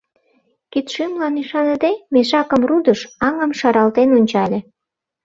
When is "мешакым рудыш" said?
2.13-2.99